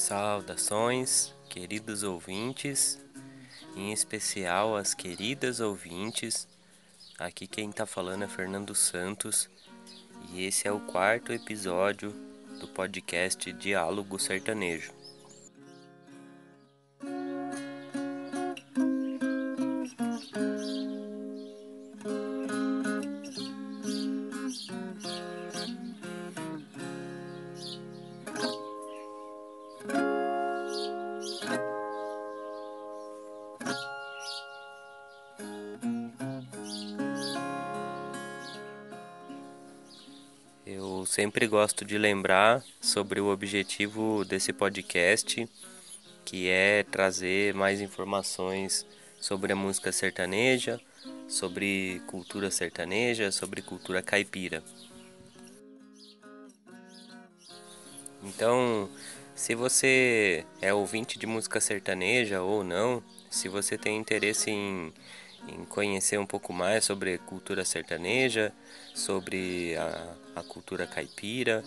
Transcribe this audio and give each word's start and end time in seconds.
Saudações, 0.00 1.34
queridos 1.50 2.02
ouvintes, 2.02 2.98
em 3.76 3.92
especial 3.92 4.74
as 4.74 4.94
queridas 4.94 5.60
ouvintes. 5.60 6.48
Aqui 7.18 7.46
quem 7.46 7.70
tá 7.70 7.84
falando 7.84 8.24
é 8.24 8.26
Fernando 8.26 8.74
Santos 8.74 9.50
e 10.32 10.42
esse 10.42 10.66
é 10.66 10.72
o 10.72 10.80
quarto 10.80 11.34
episódio 11.34 12.12
do 12.58 12.66
podcast 12.66 13.52
Diálogo 13.52 14.18
Sertanejo. 14.18 14.99
Sempre 41.30 41.46
gosto 41.46 41.84
de 41.84 41.96
lembrar 41.96 42.60
sobre 42.80 43.20
o 43.20 43.28
objetivo 43.28 44.24
desse 44.24 44.52
podcast, 44.52 45.48
que 46.24 46.48
é 46.48 46.82
trazer 46.82 47.54
mais 47.54 47.80
informações 47.80 48.84
sobre 49.20 49.52
a 49.52 49.56
música 49.56 49.92
sertaneja, 49.92 50.80
sobre 51.28 52.02
cultura 52.08 52.50
sertaneja, 52.50 53.30
sobre 53.30 53.62
cultura 53.62 54.02
caipira. 54.02 54.60
Então, 58.24 58.90
se 59.32 59.54
você 59.54 60.44
é 60.60 60.74
ouvinte 60.74 61.16
de 61.16 61.28
música 61.28 61.60
sertaneja 61.60 62.42
ou 62.42 62.64
não, 62.64 63.00
se 63.30 63.48
você 63.48 63.78
tem 63.78 63.96
interesse 63.96 64.50
em 64.50 64.92
em 65.48 65.64
conhecer 65.64 66.18
um 66.18 66.26
pouco 66.26 66.52
mais 66.52 66.84
sobre 66.84 67.18
cultura 67.18 67.64
sertaneja, 67.64 68.52
sobre 68.94 69.76
a, 69.76 70.14
a 70.36 70.42
cultura 70.42 70.86
caipira. 70.86 71.64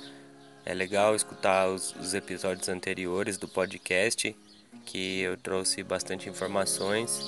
É 0.66 0.74
legal 0.74 1.16
escutar 1.16 1.68
os, 1.68 1.94
os 1.96 2.14
episódios 2.14 2.70
anteriores 2.70 3.38
do 3.38 3.48
podcast, 3.48 4.36
que 4.86 5.22
eu 5.22 5.38
trouxe 5.38 5.84
bastante 5.84 6.30
informações. 6.30 7.26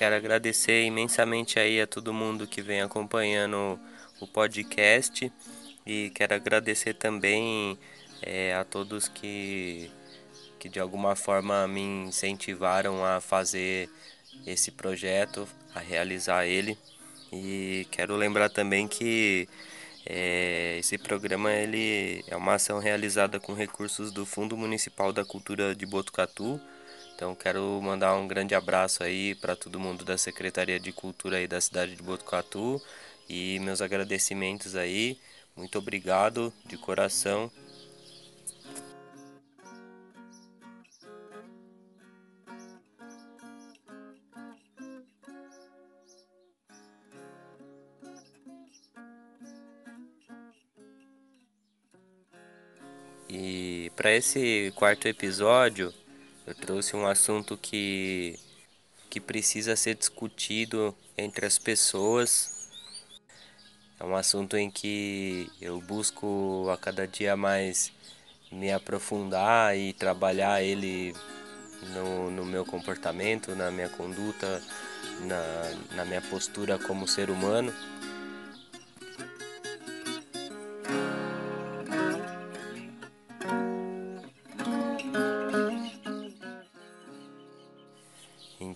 Quero 0.00 0.14
agradecer 0.14 0.86
imensamente 0.86 1.58
aí 1.58 1.78
a 1.78 1.86
todo 1.86 2.10
mundo 2.10 2.46
que 2.46 2.62
vem 2.62 2.80
acompanhando 2.80 3.78
o 4.18 4.26
podcast 4.26 5.30
e 5.84 6.10
quero 6.14 6.34
agradecer 6.34 6.94
também 6.94 7.78
é, 8.22 8.54
a 8.54 8.64
todos 8.64 9.08
que, 9.08 9.90
que 10.58 10.70
de 10.70 10.80
alguma 10.80 11.14
forma 11.14 11.68
me 11.68 11.82
incentivaram 11.82 13.04
a 13.04 13.20
fazer 13.20 13.90
esse 14.46 14.70
projeto, 14.70 15.46
a 15.74 15.80
realizar 15.80 16.46
ele. 16.46 16.78
E 17.30 17.86
quero 17.90 18.16
lembrar 18.16 18.48
também 18.48 18.88
que 18.88 19.46
é, 20.06 20.78
esse 20.78 20.96
programa 20.96 21.52
ele 21.52 22.24
é 22.26 22.34
uma 22.34 22.54
ação 22.54 22.78
realizada 22.78 23.38
com 23.38 23.52
recursos 23.52 24.10
do 24.10 24.24
Fundo 24.24 24.56
Municipal 24.56 25.12
da 25.12 25.26
Cultura 25.26 25.74
de 25.74 25.84
Botucatu 25.84 26.58
então 27.20 27.34
quero 27.34 27.78
mandar 27.82 28.14
um 28.16 28.26
grande 28.26 28.54
abraço 28.54 29.04
aí 29.04 29.34
para 29.34 29.54
todo 29.54 29.78
mundo 29.78 30.06
da 30.06 30.16
Secretaria 30.16 30.80
de 30.80 30.90
Cultura 30.90 31.36
aí 31.36 31.46
da 31.46 31.60
cidade 31.60 31.94
de 31.94 32.02
Botucatu 32.02 32.80
e 33.28 33.58
meus 33.58 33.82
agradecimentos 33.82 34.74
aí. 34.74 35.18
Muito 35.54 35.78
obrigado 35.78 36.50
de 36.64 36.78
coração. 36.78 37.52
E 53.28 53.92
para 53.94 54.10
esse 54.10 54.72
quarto 54.74 55.06
episódio, 55.06 55.92
eu 56.50 56.54
trouxe 56.56 56.96
um 56.96 57.06
assunto 57.06 57.56
que, 57.56 58.36
que 59.08 59.20
precisa 59.20 59.76
ser 59.76 59.94
discutido 59.94 60.92
entre 61.16 61.46
as 61.46 61.58
pessoas. 61.58 62.68
É 64.00 64.04
um 64.04 64.16
assunto 64.16 64.56
em 64.56 64.68
que 64.68 65.48
eu 65.60 65.80
busco 65.80 66.68
a 66.72 66.76
cada 66.76 67.06
dia 67.06 67.36
mais 67.36 67.92
me 68.50 68.72
aprofundar 68.72 69.78
e 69.78 69.92
trabalhar 69.92 70.60
ele 70.60 71.14
no, 71.94 72.32
no 72.32 72.44
meu 72.44 72.64
comportamento, 72.64 73.54
na 73.54 73.70
minha 73.70 73.88
conduta, 73.88 74.60
na, 75.20 75.94
na 75.94 76.04
minha 76.04 76.20
postura 76.20 76.80
como 76.80 77.06
ser 77.06 77.30
humano. 77.30 77.72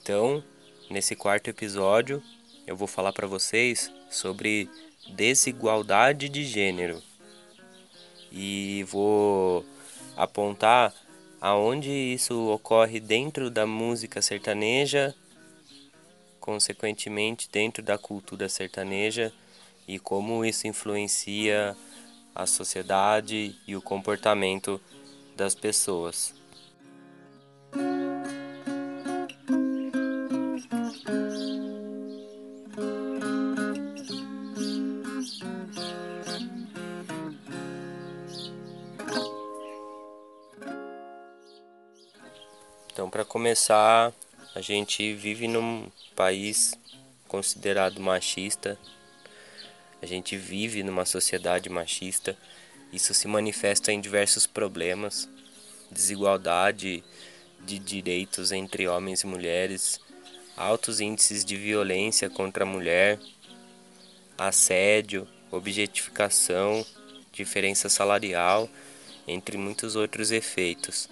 Então, 0.04 0.44
nesse 0.90 1.16
quarto 1.16 1.48
episódio, 1.48 2.22
eu 2.66 2.76
vou 2.76 2.86
falar 2.86 3.10
para 3.10 3.26
vocês 3.26 3.90
sobre 4.10 4.68
desigualdade 5.08 6.28
de 6.28 6.44
gênero 6.44 7.02
e 8.30 8.84
vou 8.86 9.64
apontar 10.14 10.92
aonde 11.40 11.88
isso 11.88 12.50
ocorre 12.50 13.00
dentro 13.00 13.48
da 13.48 13.66
música 13.66 14.20
sertaneja, 14.20 15.14
consequentemente 16.38 17.48
dentro 17.50 17.82
da 17.82 17.96
cultura 17.96 18.46
sertaneja 18.46 19.32
e 19.88 19.98
como 19.98 20.44
isso 20.44 20.66
influencia 20.66 21.74
a 22.34 22.44
sociedade 22.44 23.56
e 23.66 23.74
o 23.74 23.80
comportamento 23.80 24.78
das 25.34 25.54
pessoas. 25.54 26.43
Então, 42.94 43.10
para 43.10 43.24
começar, 43.24 44.12
a 44.54 44.60
gente 44.60 45.14
vive 45.14 45.48
num 45.48 45.90
país 46.14 46.78
considerado 47.26 48.00
machista. 48.00 48.78
A 50.00 50.06
gente 50.06 50.36
vive 50.36 50.84
numa 50.84 51.04
sociedade 51.04 51.68
machista. 51.68 52.38
Isso 52.92 53.12
se 53.12 53.26
manifesta 53.26 53.90
em 53.90 54.00
diversos 54.00 54.46
problemas: 54.46 55.28
desigualdade 55.90 57.02
de 57.66 57.80
direitos 57.80 58.52
entre 58.52 58.86
homens 58.86 59.22
e 59.22 59.26
mulheres, 59.26 60.00
altos 60.56 61.00
índices 61.00 61.44
de 61.44 61.56
violência 61.56 62.30
contra 62.30 62.62
a 62.62 62.66
mulher, 62.66 63.18
assédio, 64.38 65.26
objetificação, 65.50 66.86
diferença 67.32 67.88
salarial, 67.88 68.70
entre 69.26 69.58
muitos 69.58 69.96
outros 69.96 70.30
efeitos. 70.30 71.08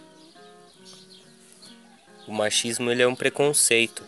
O 2.26 2.32
machismo 2.32 2.90
ele 2.90 3.02
é 3.02 3.06
um 3.06 3.16
preconceito. 3.16 4.04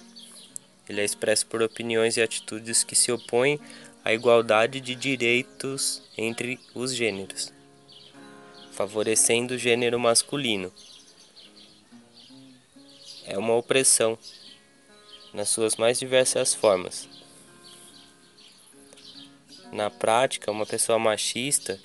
Ele 0.89 1.01
é 1.01 1.05
expresso 1.05 1.47
por 1.47 1.63
opiniões 1.63 2.17
e 2.17 2.23
atitudes 2.23 2.85
que 2.85 2.95
se 2.95 3.11
opõem 3.11 3.59
à 4.05 4.13
igualdade 4.13 4.81
de 4.81 4.95
direitos 4.95 6.03
entre 6.17 6.61
os 6.75 6.95
gêneros, 6.95 7.53
favorecendo 8.73 9.55
o 9.55 9.59
gênero 9.59 9.99
masculino. 9.99 10.73
É 13.27 13.37
uma 13.39 13.55
opressão 13.55 14.19
nas 15.33 15.49
suas 15.49 15.77
mais 15.77 15.99
diversas 15.99 16.55
formas. 16.55 17.09
Na 19.73 19.91
prática, 19.91 20.53
uma 20.53 20.67
pessoa 20.67 20.99
machista 20.99 21.81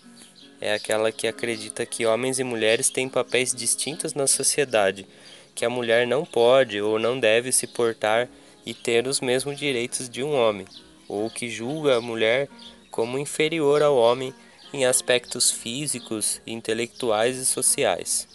é 0.61 0.73
aquela 0.73 1.11
que 1.11 1.25
acredita 1.25 1.85
que 1.85 2.05
homens 2.05 2.37
e 2.37 2.43
mulheres 2.43 2.89
têm 2.89 3.09
papéis 3.09 3.55
distintos 3.55 4.13
na 4.13 4.27
sociedade 4.27 5.07
que 5.55 5.65
a 5.65 5.69
mulher 5.69 6.07
não 6.07 6.25
pode 6.25 6.81
ou 6.81 6.99
não 6.99 7.19
deve 7.19 7.51
se 7.51 7.67
portar 7.67 8.29
e 8.65 8.73
ter 8.73 9.07
os 9.07 9.19
mesmos 9.19 9.57
direitos 9.57 10.09
de 10.09 10.23
um 10.23 10.33
homem, 10.33 10.65
ou 11.07 11.29
que 11.29 11.49
julga 11.49 11.97
a 11.97 12.01
mulher 12.01 12.47
como 12.91 13.17
inferior 13.17 13.81
ao 13.81 13.97
homem 13.97 14.33
em 14.71 14.85
aspectos 14.85 15.49
físicos, 15.49 16.41
intelectuais 16.45 17.37
e 17.37 17.45
sociais. 17.45 18.27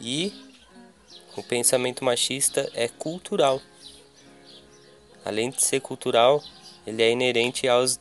E 0.00 0.32
o 1.36 1.42
pensamento 1.42 2.04
machista 2.04 2.70
é 2.74 2.88
cultural. 2.88 3.60
Além 5.24 5.50
de 5.50 5.62
ser 5.62 5.80
cultural, 5.80 6.42
ele 6.86 7.02
é 7.02 7.10
inerente 7.10 7.68
aos 7.68 8.00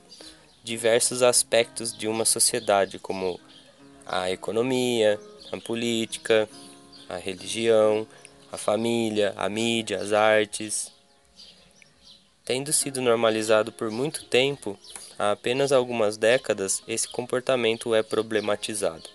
diversos 0.63 1.21
aspectos 1.21 1.97
de 1.97 2.07
uma 2.07 2.25
sociedade, 2.25 2.99
como 2.99 3.39
a 4.05 4.31
economia, 4.31 5.19
a 5.51 5.57
política, 5.57 6.49
a 7.09 7.17
religião, 7.17 8.07
a 8.51 8.57
família, 8.57 9.33
a 9.35 9.49
mídia, 9.49 9.99
as 9.99 10.13
artes. 10.13 10.91
Tendo 12.45 12.71
sido 12.71 13.01
normalizado 13.01 13.71
por 13.71 13.89
muito 13.89 14.25
tempo, 14.25 14.77
há 15.17 15.31
apenas 15.31 15.71
algumas 15.71 16.17
décadas 16.17 16.83
esse 16.87 17.07
comportamento 17.07 17.93
é 17.93 18.03
problematizado. 18.03 19.09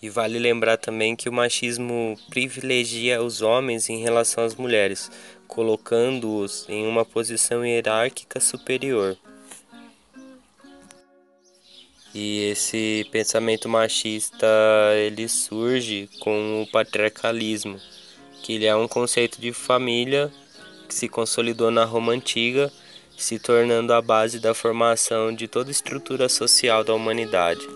E 0.00 0.08
vale 0.08 0.38
lembrar 0.38 0.76
também 0.76 1.16
que 1.16 1.28
o 1.28 1.32
machismo 1.32 2.16
privilegia 2.30 3.22
os 3.22 3.42
homens 3.42 3.88
em 3.88 4.00
relação 4.00 4.44
às 4.44 4.54
mulheres, 4.54 5.10
colocando-os 5.46 6.68
em 6.68 6.86
uma 6.86 7.04
posição 7.04 7.66
hierárquica 7.66 8.38
superior. 8.38 9.18
E 12.14 12.50
esse 12.50 13.06
pensamento 13.12 13.68
machista 13.68 14.46
ele 14.96 15.28
surge 15.28 16.08
com 16.20 16.62
o 16.62 16.66
patriarcalismo, 16.66 17.78
que 18.42 18.54
ele 18.54 18.66
é 18.66 18.74
um 18.74 18.88
conceito 18.88 19.40
de 19.40 19.52
família 19.52 20.32
que 20.88 20.94
se 20.94 21.08
consolidou 21.08 21.70
na 21.70 21.84
Roma 21.84 22.12
antiga, 22.12 22.72
se 23.16 23.38
tornando 23.38 23.92
a 23.92 24.00
base 24.00 24.40
da 24.40 24.54
formação 24.54 25.34
de 25.34 25.46
toda 25.46 25.68
a 25.68 25.72
estrutura 25.72 26.28
social 26.28 26.82
da 26.82 26.94
humanidade. 26.94 27.66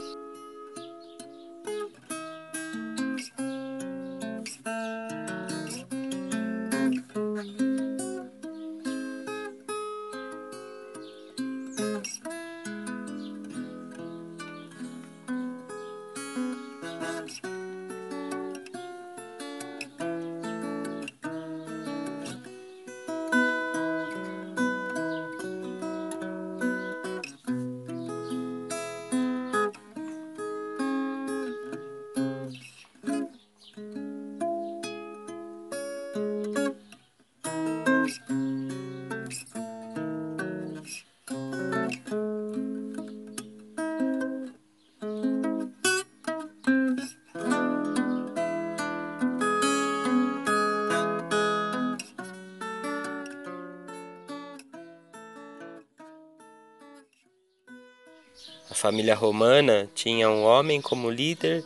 Família 58.83 59.15
romana 59.15 59.89
tinha 59.95 60.29
um 60.29 60.43
homem 60.43 60.83
como 60.83 61.09
líder, 61.09 61.65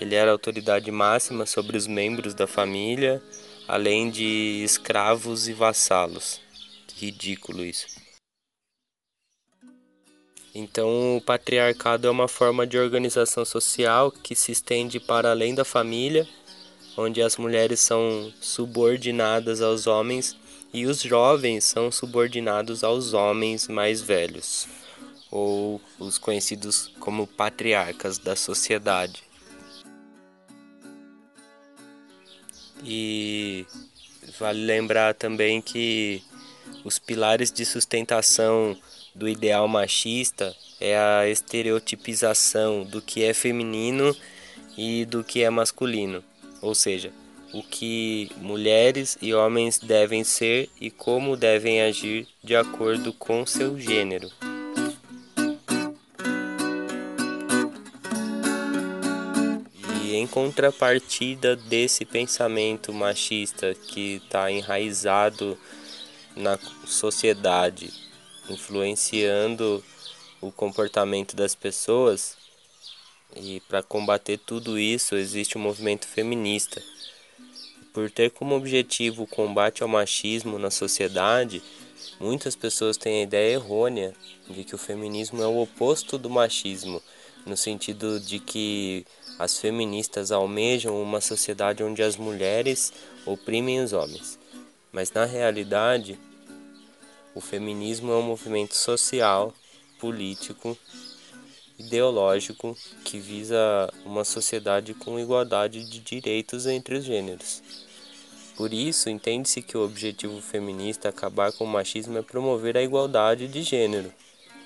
ele 0.00 0.16
era 0.16 0.32
autoridade 0.32 0.90
máxima 0.90 1.46
sobre 1.46 1.76
os 1.76 1.86
membros 1.86 2.34
da 2.34 2.48
família, 2.48 3.22
além 3.68 4.10
de 4.10 4.60
escravos 4.64 5.46
e 5.46 5.52
vassalos. 5.52 6.40
Ridículo 6.96 7.64
isso. 7.64 7.86
Então, 10.52 11.18
o 11.18 11.20
patriarcado 11.20 12.08
é 12.08 12.10
uma 12.10 12.26
forma 12.26 12.66
de 12.66 12.76
organização 12.76 13.44
social 13.44 14.10
que 14.10 14.34
se 14.34 14.50
estende 14.50 14.98
para 14.98 15.30
além 15.30 15.54
da 15.54 15.64
família, 15.64 16.26
onde 16.96 17.22
as 17.22 17.36
mulheres 17.36 17.78
são 17.78 18.32
subordinadas 18.40 19.62
aos 19.62 19.86
homens 19.86 20.36
e 20.74 20.86
os 20.86 21.00
jovens 21.00 21.62
são 21.62 21.92
subordinados 21.92 22.82
aos 22.82 23.12
homens 23.12 23.68
mais 23.68 24.02
velhos 24.02 24.66
ou 25.30 25.80
os 25.98 26.18
conhecidos 26.18 26.92
como 27.00 27.26
patriarcas 27.26 28.18
da 28.18 28.34
sociedade. 28.34 29.22
E 32.84 33.66
vale 34.38 34.64
lembrar 34.64 35.14
também 35.14 35.60
que 35.60 36.22
os 36.84 36.98
pilares 36.98 37.50
de 37.50 37.64
sustentação 37.64 38.76
do 39.14 39.28
ideal 39.28 39.66
machista 39.66 40.54
é 40.80 40.96
a 40.96 41.28
estereotipização 41.28 42.84
do 42.84 43.02
que 43.02 43.24
é 43.24 43.34
feminino 43.34 44.14
e 44.76 45.04
do 45.04 45.24
que 45.24 45.42
é 45.42 45.50
masculino, 45.50 46.22
ou 46.62 46.74
seja, 46.74 47.12
o 47.52 47.62
que 47.62 48.30
mulheres 48.36 49.18
e 49.20 49.34
homens 49.34 49.78
devem 49.78 50.22
ser 50.22 50.68
e 50.80 50.90
como 50.90 51.36
devem 51.36 51.82
agir 51.82 52.28
de 52.44 52.54
acordo 52.54 53.12
com 53.12 53.44
seu 53.44 53.78
gênero. 53.78 54.30
Contrapartida 60.30 61.56
desse 61.56 62.04
pensamento 62.04 62.92
machista 62.92 63.74
que 63.74 64.16
está 64.16 64.50
enraizado 64.50 65.58
na 66.36 66.58
sociedade, 66.86 67.92
influenciando 68.48 69.84
o 70.40 70.52
comportamento 70.52 71.34
das 71.34 71.54
pessoas, 71.54 72.36
e 73.36 73.60
para 73.68 73.82
combater 73.82 74.38
tudo 74.38 74.78
isso 74.78 75.16
existe 75.16 75.56
o 75.56 75.60
um 75.60 75.62
movimento 75.62 76.06
feminista. 76.06 76.82
Por 77.92 78.10
ter 78.10 78.30
como 78.30 78.54
objetivo 78.54 79.24
o 79.24 79.26
combate 79.26 79.82
ao 79.82 79.88
machismo 79.88 80.58
na 80.58 80.70
sociedade, 80.70 81.62
muitas 82.20 82.54
pessoas 82.54 82.96
têm 82.96 83.20
a 83.20 83.24
ideia 83.24 83.54
errônea 83.54 84.14
de 84.48 84.64
que 84.64 84.74
o 84.74 84.78
feminismo 84.78 85.42
é 85.42 85.46
o 85.46 85.60
oposto 85.60 86.16
do 86.16 86.30
machismo, 86.30 87.02
no 87.44 87.56
sentido 87.56 88.20
de 88.20 88.38
que 88.38 89.04
as 89.38 89.56
feministas 89.58 90.32
almejam 90.32 91.00
uma 91.00 91.20
sociedade 91.20 91.84
onde 91.84 92.02
as 92.02 92.16
mulheres 92.16 92.92
oprimem 93.24 93.80
os 93.80 93.92
homens. 93.92 94.38
Mas 94.90 95.12
na 95.12 95.24
realidade, 95.24 96.18
o 97.34 97.40
feminismo 97.40 98.10
é 98.10 98.16
um 98.16 98.22
movimento 98.22 98.74
social, 98.74 99.54
político, 100.00 100.76
ideológico 101.78 102.76
que 103.04 103.20
visa 103.20 103.88
uma 104.04 104.24
sociedade 104.24 104.92
com 104.94 105.20
igualdade 105.20 105.88
de 105.88 106.00
direitos 106.00 106.66
entre 106.66 106.96
os 106.96 107.04
gêneros. 107.04 107.62
Por 108.56 108.74
isso, 108.74 109.08
entende-se 109.08 109.62
que 109.62 109.78
o 109.78 109.84
objetivo 109.84 110.40
feminista 110.40 111.08
acabar 111.08 111.52
com 111.52 111.62
o 111.62 111.68
machismo 111.68 112.18
é 112.18 112.22
promover 112.22 112.76
a 112.76 112.82
igualdade 112.82 113.46
de 113.46 113.62
gênero. 113.62 114.12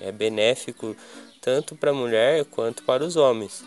É 0.01 0.11
benéfico 0.11 0.95
tanto 1.39 1.75
para 1.75 1.91
a 1.91 1.93
mulher 1.93 2.43
quanto 2.45 2.81
para 2.81 3.05
os 3.05 3.15
homens 3.15 3.63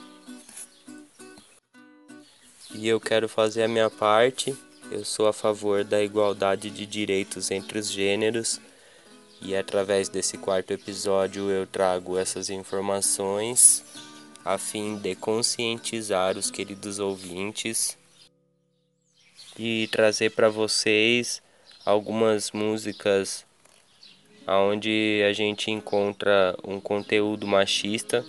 e 2.76 2.88
eu 2.88 3.00
quero 3.00 3.28
fazer 3.28 3.62
a 3.62 3.68
minha 3.68 3.88
parte. 3.88 4.54
Eu 4.90 5.04
sou 5.04 5.26
a 5.26 5.32
favor 5.32 5.82
da 5.82 6.02
igualdade 6.02 6.70
de 6.70 6.84
direitos 6.84 7.50
entre 7.50 7.78
os 7.78 7.90
gêneros 7.90 8.60
e 9.40 9.56
através 9.56 10.08
desse 10.08 10.36
quarto 10.36 10.72
episódio 10.72 11.50
eu 11.50 11.66
trago 11.66 12.16
essas 12.18 12.50
informações 12.50 13.84
a 14.44 14.58
fim 14.58 14.96
de 14.96 15.14
conscientizar 15.14 16.38
os 16.38 16.50
queridos 16.50 16.98
ouvintes 16.98 17.96
e 19.58 19.88
trazer 19.90 20.30
para 20.30 20.48
vocês 20.48 21.42
algumas 21.84 22.52
músicas 22.52 23.44
onde 24.46 25.22
a 25.28 25.32
gente 25.32 25.70
encontra 25.70 26.56
um 26.62 26.78
conteúdo 26.78 27.46
machista 27.46 28.24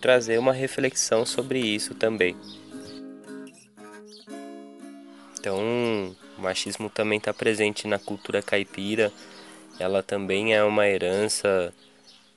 trazer 0.00 0.38
uma 0.38 0.52
reflexão 0.52 1.26
sobre 1.26 1.58
isso 1.58 1.94
também. 1.94 2.36
Então, 5.38 6.16
o 6.36 6.42
machismo 6.42 6.90
também 6.90 7.18
está 7.18 7.32
presente 7.32 7.86
na 7.86 7.98
cultura 7.98 8.42
caipira, 8.42 9.12
ela 9.78 10.02
também 10.02 10.54
é 10.54 10.62
uma 10.64 10.86
herança 10.86 11.72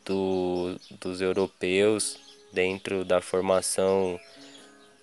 do, 0.05 0.75
dos 0.99 1.21
europeus 1.21 2.17
dentro 2.51 3.03
da 3.03 3.21
formação 3.21 4.19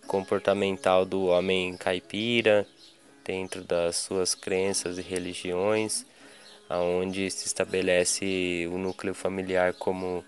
comportamental 0.06 1.04
do 1.04 1.26
homem 1.26 1.76
caipira, 1.76 2.66
dentro 3.24 3.62
das 3.62 3.96
suas 3.96 4.34
crenças 4.34 4.96
e 4.98 5.02
religiões, 5.02 6.06
aonde 6.68 7.30
se 7.30 7.46
estabelece 7.46 8.68
o 8.72 8.78
núcleo 8.78 9.14
familiar 9.14 9.74
como 9.74 10.24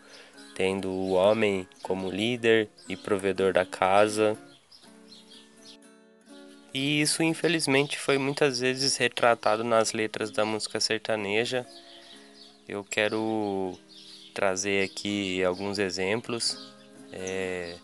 tendo 0.60 0.90
o 0.90 1.12
homem 1.12 1.66
como 1.82 2.10
líder 2.10 2.68
e 2.86 2.94
provedor 2.94 3.50
da 3.50 3.64
casa. 3.64 4.36
E 6.74 7.00
isso 7.00 7.22
infelizmente 7.22 7.98
foi 7.98 8.18
muitas 8.18 8.60
vezes 8.60 8.94
retratado 8.98 9.64
nas 9.64 9.94
letras 9.94 10.30
da 10.30 10.44
música 10.44 10.78
sertaneja. 10.78 11.66
Eu 12.68 12.84
quero 12.84 13.74
trazer 14.34 14.84
aqui 14.84 15.42
alguns 15.42 15.78
exemplos. 15.78 16.74
É, 17.10 17.76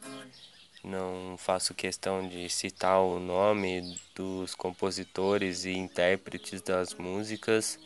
não 0.84 1.34
faço 1.38 1.72
questão 1.72 2.28
de 2.28 2.46
citar 2.50 3.00
o 3.00 3.18
nome 3.18 3.98
dos 4.14 4.54
compositores 4.54 5.64
e 5.64 5.72
intérpretes 5.72 6.60
das 6.60 6.92
músicas, 6.92 7.78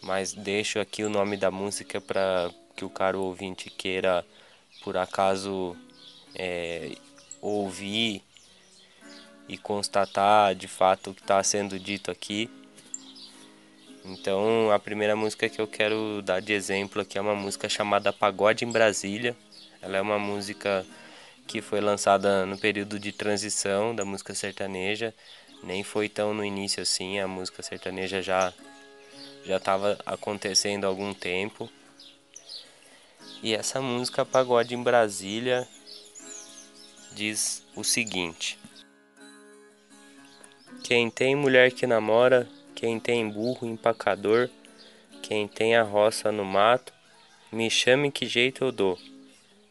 mas 0.00 0.32
deixo 0.32 0.78
aqui 0.78 1.02
o 1.02 1.10
nome 1.10 1.36
da 1.36 1.50
música 1.50 2.00
para 2.00 2.52
que 2.80 2.84
o 2.86 2.88
caro 2.88 3.20
ouvinte 3.20 3.68
queira, 3.68 4.24
por 4.82 4.96
acaso, 4.96 5.76
é, 6.34 6.96
ouvir 7.42 8.22
e 9.46 9.58
constatar 9.58 10.54
de 10.54 10.66
fato 10.66 11.10
o 11.10 11.14
que 11.14 11.20
está 11.20 11.42
sendo 11.42 11.78
dito 11.78 12.10
aqui. 12.10 12.48
Então, 14.02 14.70
a 14.70 14.78
primeira 14.78 15.14
música 15.14 15.46
que 15.46 15.60
eu 15.60 15.66
quero 15.66 16.22
dar 16.22 16.40
de 16.40 16.54
exemplo 16.54 17.02
aqui 17.02 17.18
é 17.18 17.20
uma 17.20 17.34
música 17.34 17.68
chamada 17.68 18.14
Pagode 18.14 18.64
em 18.64 18.72
Brasília. 18.72 19.36
Ela 19.82 19.98
é 19.98 20.00
uma 20.00 20.18
música 20.18 20.86
que 21.46 21.60
foi 21.60 21.82
lançada 21.82 22.46
no 22.46 22.56
período 22.56 22.98
de 22.98 23.12
transição 23.12 23.94
da 23.94 24.06
música 24.06 24.34
sertaneja. 24.34 25.12
Nem 25.62 25.84
foi 25.84 26.08
tão 26.08 26.32
no 26.32 26.42
início 26.42 26.82
assim, 26.82 27.18
a 27.18 27.28
música 27.28 27.62
sertaneja 27.62 28.22
já 28.22 28.54
já 29.44 29.56
estava 29.56 29.98
acontecendo 30.06 30.84
há 30.84 30.88
algum 30.88 31.12
tempo. 31.12 31.70
E 33.42 33.54
essa 33.54 33.80
música 33.80 34.22
Pagode 34.22 34.74
em 34.74 34.82
Brasília 34.82 35.66
diz 37.12 37.64
o 37.74 37.82
seguinte: 37.82 38.58
Quem 40.84 41.10
tem 41.10 41.34
mulher 41.34 41.72
que 41.72 41.86
namora, 41.86 42.46
quem 42.74 43.00
tem 43.00 43.30
burro 43.30 43.66
empacador, 43.66 44.50
quem 45.22 45.48
tem 45.48 45.74
a 45.74 45.82
roça 45.82 46.30
no 46.30 46.44
mato, 46.44 46.92
me 47.50 47.70
chame 47.70 48.10
que 48.10 48.26
jeito 48.26 48.62
eu 48.62 48.70
dou. 48.70 48.98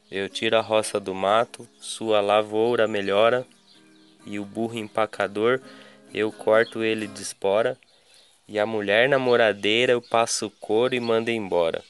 Eu 0.09 0.27
tiro 0.27 0.57
a 0.57 0.61
roça 0.61 0.99
do 0.99 1.13
mato, 1.13 1.69
sua 1.79 2.21
lavoura 2.21 2.88
melhora, 2.88 3.45
e 4.25 4.39
o 4.39 4.45
burro 4.45 4.79
empacador 4.79 5.61
eu 6.11 6.31
corto 6.31 6.83
ele 6.83 7.05
de 7.05 7.21
espora, 7.21 7.77
e 8.47 8.57
a 8.57 8.65
mulher 8.65 9.07
namoradeira 9.07 9.91
eu 9.91 10.01
passo 10.01 10.49
couro 10.59 10.95
e 10.95 10.99
mando 10.99 11.29
embora. 11.29 11.83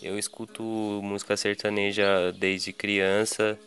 Eu 0.00 0.18
escuto 0.18 0.62
música 1.02 1.36
sertaneja 1.36 2.32
desde 2.32 2.72
criança. 2.72 3.58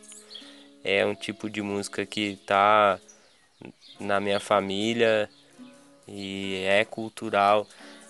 É 0.82 1.04
um 1.04 1.14
tipo 1.14 1.50
de 1.50 1.60
música 1.60 2.06
que 2.06 2.36
tá 2.46 2.98
na 4.00 4.18
minha 4.18 4.40
família 4.40 5.28
e 6.08 6.62
é 6.66 6.84
cultural, 6.84 7.66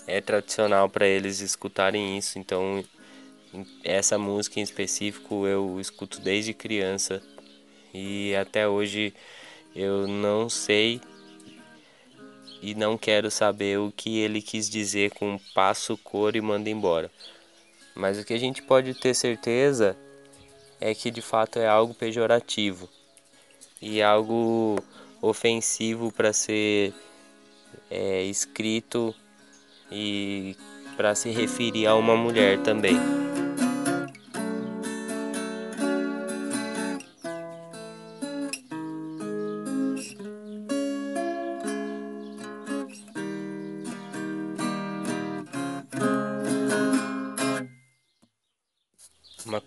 é 0.07 0.21
tradicional 0.21 0.89
para 0.89 1.07
eles 1.07 1.41
escutarem 1.41 2.17
isso. 2.17 2.39
Então, 2.39 2.85
essa 3.85 4.17
música 4.17 4.61
em 4.61 4.63
específico 4.63 5.47
eu 5.47 5.81
escuto 5.81 6.21
desde 6.21 6.55
criança 6.55 7.23
e 7.93 8.35
até 8.37 8.67
hoje 8.67 9.13
eu 9.75 10.07
não 10.07 10.49
sei 10.49 11.01
e 12.63 12.75
não 12.75 12.97
quero 12.97 13.31
saber 13.31 13.79
o 13.79 13.93
que 13.95 14.19
ele 14.19 14.41
quis 14.41 14.71
dizer 14.71 15.11
com 15.11 15.39
passo 15.53 15.97
cor 15.99 16.37
e 16.37 16.41
manda 16.41 16.71
embora. 16.71 17.11
Mas 17.95 18.19
o 18.19 18.25
que 18.25 18.33
a 18.35 18.39
gente 18.39 18.63
pode 18.63 18.95
ter 18.95 19.15
certeza 19.15 19.97
é 20.81 20.95
que 20.95 21.11
de 21.11 21.23
fato 21.23 21.59
é 21.59 21.67
algo 21.67 21.95
pejorativo 21.95 22.89
e 23.81 24.03
algo 24.03 24.77
ofensivo 25.21 26.11
para 26.11 26.33
ser 26.33 26.93
é, 27.91 28.23
escrito 28.25 29.15
e 29.91 30.57
para 30.97 31.15
se 31.15 31.31
referir 31.31 31.87
a 31.87 31.95
uma 31.95 32.17
mulher 32.17 32.59
também. 32.63 33.22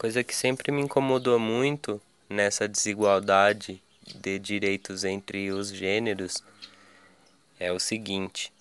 Coisa 0.05 0.23
que 0.23 0.35
sempre 0.35 0.71
me 0.71 0.83
incomodou 0.83 1.39
muito 1.39 1.99
nessa 2.29 2.67
desigualdade 2.67 3.81
de 4.03 4.37
direitos 4.37 5.03
entre 5.03 5.51
os 5.51 5.69
gêneros 5.69 6.43
é 7.59 7.71
o 7.71 7.79
seguinte: 7.79 8.53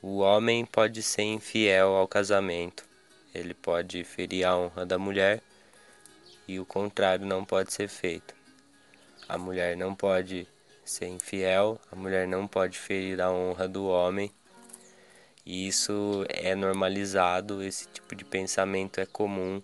o 0.00 0.18
homem 0.18 0.64
pode 0.64 1.02
ser 1.02 1.22
infiel 1.22 1.96
ao 1.96 2.06
casamento, 2.06 2.84
ele 3.34 3.54
pode 3.54 4.04
ferir 4.04 4.44
a 4.44 4.56
honra 4.56 4.86
da 4.86 5.00
mulher 5.00 5.42
e 6.46 6.60
o 6.60 6.64
contrário 6.64 7.26
não 7.26 7.44
pode 7.44 7.72
ser 7.72 7.88
feito. 7.88 8.32
A 9.28 9.36
mulher 9.36 9.76
não 9.76 9.96
pode 9.96 10.46
ser 10.84 11.08
infiel, 11.08 11.76
a 11.90 11.96
mulher 11.96 12.28
não 12.28 12.46
pode 12.46 12.78
ferir 12.78 13.20
a 13.20 13.32
honra 13.32 13.66
do 13.66 13.84
homem. 13.84 14.30
E 15.44 15.66
isso 15.66 16.24
é 16.28 16.54
normalizado, 16.54 17.64
esse 17.64 17.88
tipo 17.88 18.14
de 18.14 18.24
pensamento 18.24 19.00
é 19.00 19.06
comum 19.06 19.60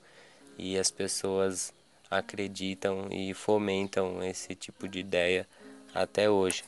e 0.59 0.79
as 0.79 0.91
pessoas 0.91 1.73
acreditam 2.11 3.09
e 3.11 3.35
fomentam 3.35 4.23
esse 4.23 4.55
tipo 4.55 4.89
de 4.89 5.01
ideia 5.01 5.47
até 5.95 6.31
hoje. 6.31 6.65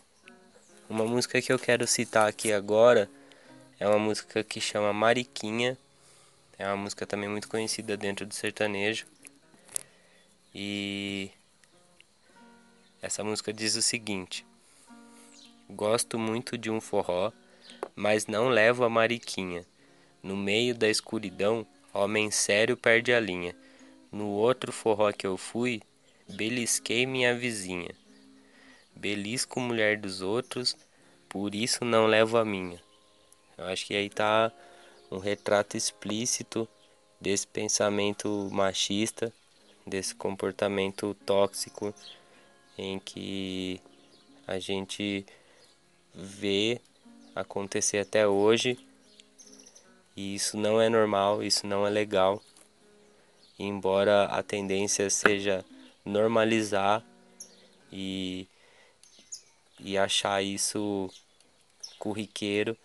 Uma 0.88 1.04
música 1.04 1.40
que 1.40 1.52
eu 1.52 1.58
quero 1.58 1.86
citar 1.86 2.28
aqui 2.28 2.52
agora 2.52 3.10
é 3.78 3.86
uma 3.86 3.98
música 3.98 4.42
que 4.42 4.60
chama 4.60 4.92
Mariquinha. 4.92 5.76
É 6.58 6.66
uma 6.66 6.76
música 6.76 7.06
também 7.06 7.28
muito 7.28 7.48
conhecida 7.48 7.96
dentro 7.96 8.26
do 8.26 8.34
sertanejo. 8.34 9.06
E 10.54 11.30
essa 13.00 13.22
música 13.22 13.52
diz 13.52 13.76
o 13.76 13.82
seguinte: 13.82 14.44
Gosto 15.70 16.18
muito 16.18 16.58
de 16.58 16.70
um 16.70 16.80
forró, 16.80 17.30
mas 17.94 18.26
não 18.26 18.48
levo 18.48 18.82
a 18.82 18.88
Mariquinha. 18.88 19.64
No 20.22 20.36
meio 20.36 20.74
da 20.74 20.88
escuridão, 20.88 21.66
homem 21.92 22.30
sério 22.30 22.76
perde 22.76 23.12
a 23.12 23.20
linha. 23.20 23.54
No 24.10 24.28
outro 24.28 24.72
forró 24.72 25.12
que 25.12 25.26
eu 25.26 25.36
fui, 25.36 25.82
belisquei 26.26 27.04
minha 27.04 27.36
vizinha. 27.36 27.94
Belisco 28.96 29.60
mulher 29.60 29.98
dos 29.98 30.22
outros, 30.22 30.74
por 31.28 31.54
isso 31.54 31.84
não 31.84 32.06
levo 32.06 32.38
a 32.38 32.44
minha. 32.44 32.82
Eu 33.56 33.66
acho 33.66 33.86
que 33.86 33.94
aí 33.94 34.08
tá 34.08 34.50
um 35.10 35.18
retrato 35.18 35.76
explícito 35.76 36.66
desse 37.20 37.46
pensamento 37.46 38.48
machista, 38.50 39.30
desse 39.86 40.14
comportamento 40.14 41.14
tóxico 41.26 41.94
em 42.78 42.98
que 42.98 43.78
a 44.46 44.58
gente 44.58 45.26
vê 46.14 46.80
acontecer 47.34 47.98
até 47.98 48.26
hoje. 48.26 48.78
E 50.16 50.34
isso 50.34 50.56
não 50.56 50.80
é 50.80 50.88
normal, 50.88 51.42
isso 51.42 51.66
não 51.66 51.86
é 51.86 51.90
legal 51.90 52.42
embora 53.58 54.24
a 54.24 54.42
tendência 54.42 55.10
seja 55.10 55.64
normalizar 56.04 57.04
e, 57.92 58.46
e 59.80 59.98
achar 59.98 60.42
isso 60.42 61.10
corriqueiro, 61.98 62.76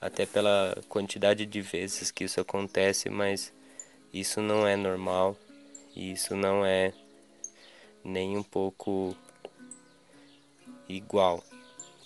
até 0.00 0.24
pela 0.24 0.76
quantidade 0.88 1.44
de 1.44 1.60
vezes 1.60 2.10
que 2.10 2.24
isso 2.24 2.40
acontece, 2.40 3.10
mas 3.10 3.52
isso 4.12 4.40
não 4.40 4.66
é 4.66 4.76
normal, 4.76 5.36
isso 5.94 6.34
não 6.34 6.64
é 6.64 6.92
nem 8.04 8.36
um 8.36 8.42
pouco 8.42 9.14
igual. 10.88 11.42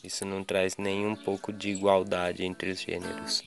Isso 0.02 0.24
não 0.26 0.44
traz 0.44 0.76
nem 0.76 1.06
um 1.06 1.16
pouco 1.16 1.52
de 1.52 1.70
igualdade 1.70 2.44
entre 2.44 2.70
os 2.70 2.80
gêneros. 2.80 3.42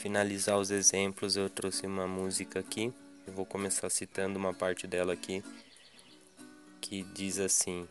Finalizar 0.00 0.58
os 0.58 0.70
exemplos, 0.70 1.36
eu 1.36 1.50
trouxe 1.50 1.86
uma 1.86 2.06
música 2.06 2.58
aqui. 2.58 2.90
Eu 3.26 3.34
vou 3.34 3.44
começar 3.44 3.90
citando 3.90 4.38
uma 4.38 4.54
parte 4.54 4.86
dela 4.86 5.12
aqui 5.12 5.44
que 6.80 7.02
diz 7.02 7.38
assim: 7.38 7.86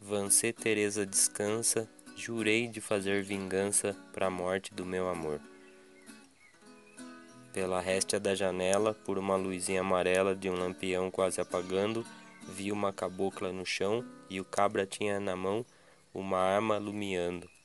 Vancê 0.00 0.52
Teresa 0.52 1.04
descansa, 1.04 1.88
jurei 2.16 2.68
de 2.68 2.80
fazer 2.80 3.24
vingança 3.24 3.96
para 4.12 4.28
a 4.28 4.30
morte 4.30 4.72
do 4.72 4.86
meu 4.86 5.08
amor. 5.08 5.40
Pela 7.52 7.80
réstia 7.80 8.20
da 8.20 8.36
janela, 8.36 8.94
por 8.94 9.18
uma 9.18 9.34
luzinha 9.34 9.80
amarela 9.80 10.36
de 10.36 10.48
um 10.48 10.54
lampião 10.54 11.10
quase 11.10 11.40
apagando, 11.40 12.06
vi 12.48 12.70
uma 12.70 12.92
cabocla 12.92 13.52
no 13.52 13.66
chão 13.66 14.04
e 14.30 14.40
o 14.40 14.44
cabra 14.44 14.86
tinha 14.86 15.18
na 15.18 15.34
mão 15.34 15.66
uma 16.14 16.38
arma 16.38 16.78
lumiando. 16.78 17.57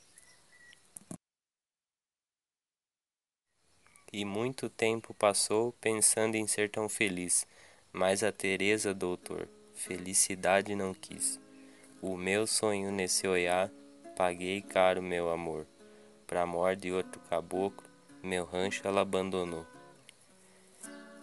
E 4.16 4.24
muito 4.24 4.70
tempo 4.70 5.12
passou 5.12 5.72
pensando 5.80 6.36
em 6.36 6.46
ser 6.46 6.70
tão 6.70 6.88
feliz, 6.88 7.44
mas 7.92 8.22
a 8.22 8.30
Teresa, 8.30 8.94
doutor, 8.94 9.48
felicidade 9.74 10.76
não 10.76 10.94
quis. 10.94 11.40
O 12.00 12.16
meu 12.16 12.46
sonho 12.46 12.92
nesse 12.92 13.26
olhar, 13.26 13.72
paguei 14.16 14.62
caro 14.62 15.02
meu 15.02 15.32
amor. 15.32 15.66
Pra 16.28 16.46
morte 16.46 16.82
de 16.82 16.92
outro 16.92 17.20
caboclo, 17.28 17.84
meu 18.22 18.44
rancho 18.44 18.86
ela 18.86 19.00
abandonou. 19.00 19.66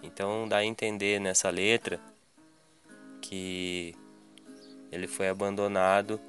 Então 0.04 0.46
dá 0.46 0.58
a 0.58 0.66
entender 0.66 1.18
nessa 1.18 1.50
letra 1.50 1.98
que 3.22 3.96
ele 4.92 5.08
foi 5.08 5.30
abandonado 5.30 6.20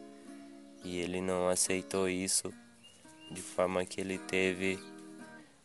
e 0.85 1.01
ele 1.01 1.21
não 1.21 1.49
aceitou 1.49 2.09
isso 2.09 2.55
de 3.33 3.43
forma 3.43 3.85
que 3.85 4.01
ele 4.01 4.17
teve 4.17 4.92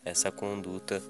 essa 0.08 0.32
conduta. 0.32 1.02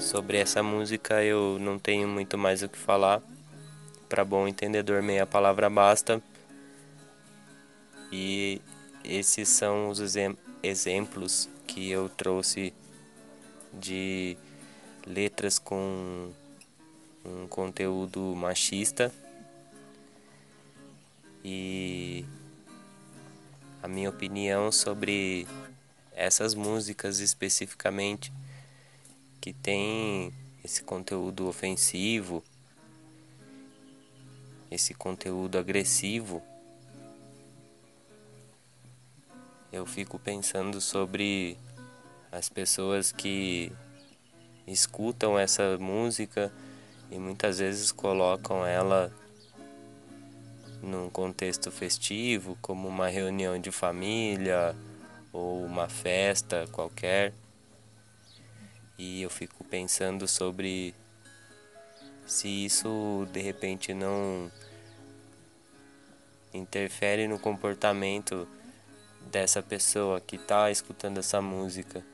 Sobre 0.00 0.38
essa 0.38 0.62
música 0.62 1.22
eu 1.22 1.58
não 1.60 1.78
tenho 1.78 2.08
muito 2.08 2.36
mais 2.36 2.62
o 2.62 2.68
que 2.68 2.78
falar. 2.78 3.22
Para 4.08 4.24
bom 4.24 4.48
entendedor, 4.48 5.02
meia 5.02 5.26
palavra 5.26 5.70
basta. 5.70 6.20
E 8.10 8.60
esses 9.04 9.48
são 9.48 9.90
os 9.90 10.16
exemplos 10.62 11.48
que 11.66 11.90
eu 11.90 12.08
trouxe 12.08 12.72
de 13.72 14.36
letras 15.06 15.58
com 15.58 16.32
um 17.24 17.46
conteúdo 17.46 18.34
machista 18.34 19.12
e 21.44 22.24
a 23.82 23.88
minha 23.88 24.10
opinião 24.10 24.72
sobre 24.72 25.46
essas 26.12 26.54
músicas 26.54 27.20
especificamente 27.20 28.32
que 29.40 29.52
tem 29.52 30.32
esse 30.64 30.82
conteúdo 30.82 31.46
ofensivo, 31.46 32.42
esse 34.70 34.92
conteúdo 34.92 35.56
agressivo. 35.56 36.42
Eu 39.72 39.86
fico 39.86 40.18
pensando 40.18 40.80
sobre 40.80 41.56
as 42.32 42.48
pessoas 42.48 43.12
que 43.12 43.72
escutam 44.66 45.38
essa 45.38 45.78
música 45.78 46.52
e 47.10 47.18
muitas 47.18 47.58
vezes 47.58 47.92
colocam 47.92 48.66
ela 48.66 49.12
num 50.82 51.10
contexto 51.10 51.70
festivo, 51.70 52.56
como 52.60 52.88
uma 52.88 53.08
reunião 53.08 53.58
de 53.58 53.70
família 53.70 54.74
ou 55.32 55.64
uma 55.64 55.88
festa 55.88 56.66
qualquer. 56.72 57.32
E 58.98 59.22
eu 59.22 59.30
fico 59.30 59.64
pensando 59.64 60.26
sobre 60.26 60.94
se 62.26 62.64
isso 62.64 63.26
de 63.32 63.40
repente 63.40 63.94
não 63.94 64.50
interfere 66.52 67.28
no 67.28 67.38
comportamento 67.38 68.48
dessa 69.30 69.62
pessoa 69.62 70.20
que 70.20 70.36
está 70.36 70.70
escutando 70.70 71.18
essa 71.18 71.40
música. 71.40 72.04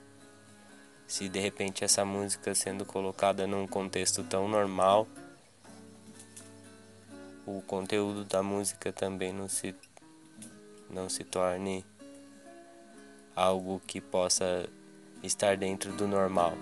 Se 1.07 1.29
de 1.29 1.39
repente 1.39 1.85
essa 1.85 2.05
música 2.05 2.55
sendo 2.55 2.85
colocada 2.85 3.47
num 3.47 3.67
contexto 3.67 4.25
tão 4.25 4.49
normal 4.49 5.07
o 7.47 7.61
conteúdo 7.63 8.25
da 8.25 8.43
música 8.43 8.93
também 8.93 9.33
não 9.33 9.49
se 9.49 9.75
não 10.91 11.09
se 11.09 11.25
torne 11.25 11.85
algo 13.35 13.81
que 13.87 14.01
possa 14.01 14.69
estar 15.23 15.57
dentro 15.57 15.93
do 15.93 16.07
normal. 16.07 16.55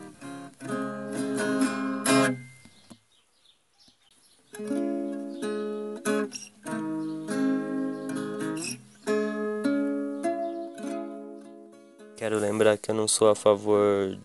Quero 12.16 12.38
lembrar 12.38 12.79
que 12.79 12.90
eu 12.90 12.95
não 12.95 13.09
sou 13.09 13.29
a 13.29 13.35
favor 13.35 14.16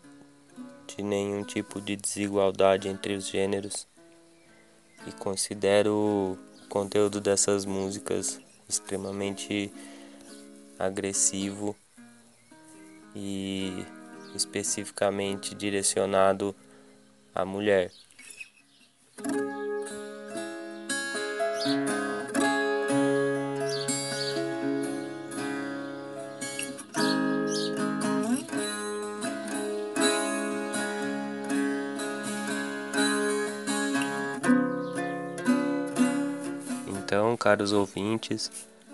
de 0.88 1.04
nenhum 1.04 1.44
tipo 1.44 1.82
de 1.82 1.96
desigualdade 1.96 2.88
entre 2.88 3.16
os 3.16 3.28
gêneros 3.28 3.88
e 5.08 5.12
considero 5.14 6.38
conteúdo 6.70 7.20
dessas 7.20 7.66
músicas 7.66 8.40
extremamente 8.68 9.72
agressivo 10.78 11.76
e 13.16 13.86
especificamente 14.36 15.56
direcionado 15.56 16.56
à 17.34 17.46
mulher. 17.46 17.92
Caros 37.38 37.72
ouvintes, 37.72 38.52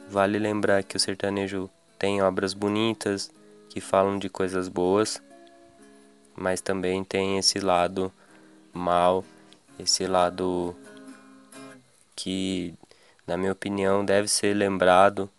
vale 0.09 0.37
lembrar 0.37 0.83
que 0.83 0.97
o 0.97 0.99
sertanejo 0.99 1.69
tem 1.97 2.21
obras 2.21 2.53
bonitas 2.53 3.31
que 3.69 3.79
falam 3.81 4.19
de 4.19 4.29
coisas 4.29 4.67
boas, 4.67 5.21
mas 6.35 6.61
também 6.61 7.03
tem 7.03 7.37
esse 7.37 7.59
lado 7.59 8.11
mal, 8.73 9.23
esse 9.79 10.05
lado 10.05 10.75
que, 12.15 12.73
na 13.25 13.37
minha 13.37 13.51
opinião, 13.51 14.03
deve 14.03 14.27
ser 14.27 14.53
lembrado, 14.53 15.29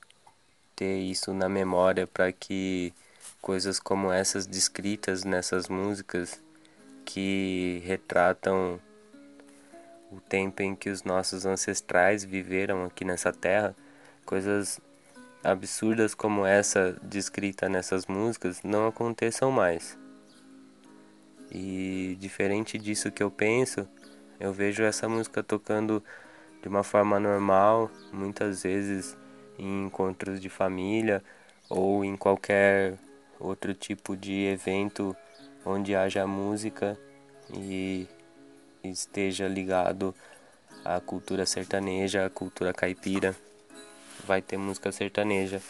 ter 0.75 0.99
isso 0.99 1.33
na 1.33 1.49
memória 1.49 2.07
para 2.07 2.33
que 2.33 2.93
coisas 3.41 3.79
como 3.79 4.11
essas 4.11 4.47
descritas 4.47 5.23
nessas 5.23 5.69
músicas 5.69 6.43
que 7.05 7.83
retratam 7.85 8.81
o 10.15 10.21
tempo 10.21 10.63
em 10.63 10.75
que 10.75 10.91
os 10.91 11.03
nossos 11.03 11.45
ancestrais 11.45 12.25
viveram 12.25 12.85
aqui 12.85 13.05
nessa 13.05 13.33
terra, 13.33 13.75
coisas 14.25 14.81
absurdas 15.43 16.15
como 16.15 16.47
essa 16.47 16.97
descrita 17.03 17.69
nessas 17.69 18.07
músicas 18.07 18.63
não 18.63 18.87
aconteçam 18.87 19.51
mais. 19.51 19.99
E 21.51 22.17
diferente 22.19 22.79
disso 22.79 23.11
que 23.11 23.23
eu 23.23 23.31
penso, 23.31 23.89
eu 24.41 24.53
vejo 24.53 24.83
essa 24.83 25.09
música 25.09 25.43
tocando 25.43 26.03
de 26.63 26.69
uma 26.69 26.83
forma 26.83 27.21
normal, 27.21 27.91
muitas 28.13 28.63
vezes 28.63 29.17
em 29.59 29.87
encontros 29.87 30.41
de 30.41 30.49
família 30.49 31.23
ou 31.69 32.05
em 32.05 32.17
qualquer 32.17 32.99
outro 33.39 33.75
tipo 33.75 34.17
de 34.17 34.47
evento 34.47 35.15
onde 35.65 35.95
haja 35.95 36.27
música 36.27 36.99
e 37.53 38.09
esteja 38.89 39.49
ligado 39.49 40.15
à 40.85 41.01
cultura 41.01 41.47
sertaneja, 41.47 42.27
à 42.27 42.31
cultura 42.31 42.73
caipira. 42.73 43.35
Vai 44.27 44.41
ter 44.41 44.57
música 44.57 44.93
sertaneja. 44.93 45.61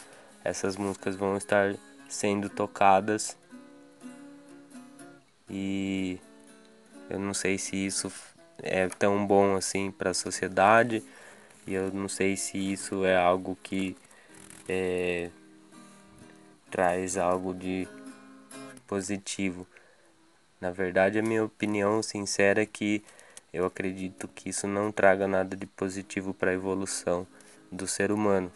Essas 0.43 0.75
músicas 0.75 1.15
vão 1.15 1.37
estar 1.37 1.75
sendo 2.07 2.49
tocadas 2.49 3.37
e 5.49 6.19
eu 7.09 7.19
não 7.19 7.33
sei 7.33 7.57
se 7.57 7.75
isso 7.85 8.11
é 8.61 8.87
tão 8.87 9.25
bom 9.25 9.55
assim 9.55 9.91
para 9.91 10.11
a 10.11 10.13
sociedade 10.13 11.03
e 11.67 11.73
eu 11.73 11.91
não 11.91 12.07
sei 12.07 12.35
se 12.35 12.57
isso 12.57 13.05
é 13.05 13.15
algo 13.15 13.57
que 13.61 13.95
é, 14.67 15.29
traz 16.69 17.17
algo 17.17 17.53
de 17.53 17.87
positivo 18.87 19.67
na 20.59 20.71
verdade, 20.71 21.19
a 21.19 21.23
minha 21.23 21.43
opinião 21.43 22.01
sincera 22.01 22.61
é 22.61 22.65
que 22.65 23.03
eu 23.53 23.65
acredito 23.65 24.27
que 24.27 24.49
isso 24.49 24.67
não 24.67 24.91
traga 24.91 25.27
nada 25.27 25.55
de 25.55 25.65
positivo 25.65 26.33
para 26.33 26.51
a 26.51 26.53
evolução 26.53 27.25
do 27.71 27.87
ser 27.87 28.11
humano. 28.11 28.51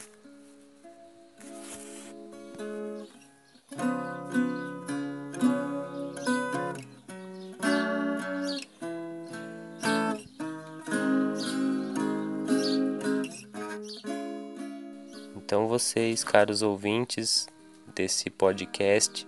Então, 15.35 15.67
vocês, 15.67 16.23
caros 16.23 16.61
ouvintes 16.61 17.47
desse 17.95 18.29
podcast, 18.29 19.27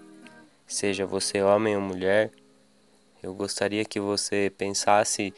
seja 0.68 1.06
você 1.06 1.42
homem 1.42 1.76
ou 1.76 1.82
mulher, 1.82 2.32
eu 3.22 3.34
gostaria 3.34 3.86
que 3.86 4.00
você 4.00 4.52
pensasse 4.58 5.34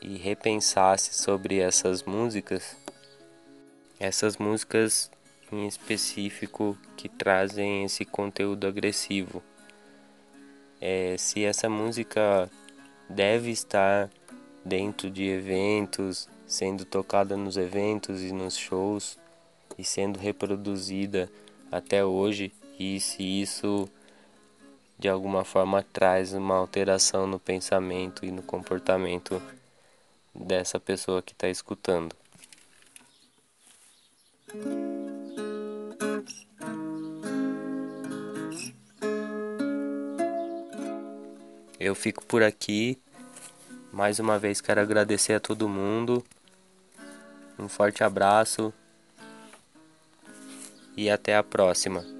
e 0.00 0.16
repensasse 0.16 1.14
sobre 1.14 1.58
essas 1.58 2.02
músicas, 2.04 2.76
essas 3.98 4.36
músicas 4.36 5.10
em 5.52 5.66
específico 5.66 6.76
que 6.96 7.08
trazem 7.08 7.84
esse 7.84 8.04
conteúdo 8.04 8.66
agressivo. 8.66 9.42
É, 10.80 11.16
se 11.18 11.44
essa 11.44 11.68
música 11.68 12.48
deve 13.08 13.50
estar 13.50 14.08
dentro 14.64 15.10
de 15.10 15.24
eventos, 15.24 16.28
sendo 16.46 16.84
tocada 16.84 17.36
nos 17.36 17.56
eventos 17.56 18.22
e 18.22 18.32
nos 18.32 18.56
shows 18.56 19.18
e 19.76 19.84
sendo 19.84 20.18
reproduzida 20.18 21.30
até 21.70 22.04
hoje 22.04 22.52
e 22.78 22.98
se 23.00 23.22
isso 23.22 23.88
de 24.98 25.08
alguma 25.08 25.44
forma 25.44 25.82
traz 25.92 26.32
uma 26.32 26.56
alteração 26.56 27.26
no 27.26 27.38
pensamento 27.38 28.24
e 28.24 28.32
no 28.32 28.42
comportamento 28.42 29.40
dessa 30.34 30.80
pessoa 30.80 31.22
que 31.22 31.32
está 31.32 31.48
escutando. 31.48 32.14
Eu 41.78 41.94
fico 41.94 42.24
por 42.26 42.42
aqui. 42.42 42.98
Mais 43.92 44.18
uma 44.18 44.38
vez 44.38 44.60
quero 44.60 44.80
agradecer 44.80 45.34
a 45.34 45.40
todo 45.40 45.68
mundo. 45.68 46.24
Um 47.58 47.68
forte 47.68 48.02
abraço 48.02 48.72
e 50.96 51.08
até 51.08 51.36
a 51.36 51.42
próxima. 51.42 52.17